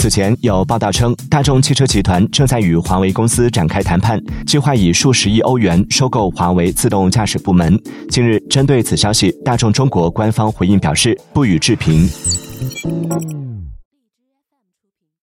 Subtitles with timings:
[0.00, 7.78] 此前有报道称大众汽车集团正在与华为公司展开谈判计划以数十亿欧元收购华为自动驾驶部门。
[8.08, 12.08] 近日针对此消息大众中国官方回应表示不予置评。